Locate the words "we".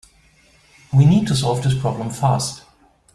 0.91-1.05